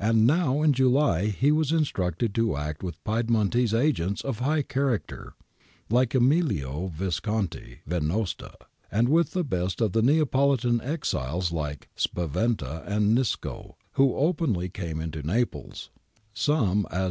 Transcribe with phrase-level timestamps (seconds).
[0.00, 5.34] And now in July he was instructed to act with Piedmontese agents of high character
[5.88, 8.54] like Emilio Visconti Venosta,
[8.90, 15.00] and with the best of the Neapolitan exiles like Spaventa and Nisco, who openly came
[15.00, 15.90] into Naples,
[16.34, 17.06] some ■ Chiala, iii.